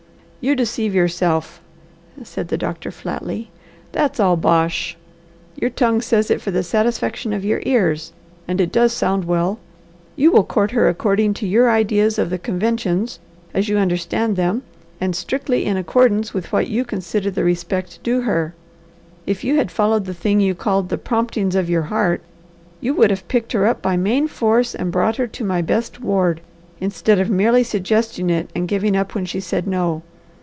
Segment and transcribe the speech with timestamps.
[0.43, 1.61] "You deceive yourself!"
[2.23, 3.51] said the doctor flatly.
[3.91, 4.97] "That's all bosh!
[5.55, 8.11] Your tongue says it for the satisfaction of your ears,
[8.47, 9.59] and it does sound well.
[10.15, 13.19] You will court her according to your ideas of the conventions,
[13.53, 14.63] as you understand them,
[14.99, 18.55] and strictly in accordance with what you consider the respect due her.
[19.27, 22.23] If you had followed the thing you call the 'promptings of your heart,'
[22.79, 26.01] you would have picked her up by main force and brought her to my best
[26.01, 26.41] ward,
[26.79, 30.01] instead of merely suggesting it and giving up when she said no.